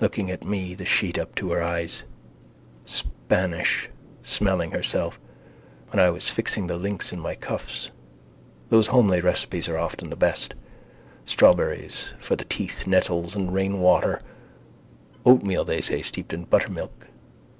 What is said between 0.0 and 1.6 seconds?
Looking at me, the sheet up to her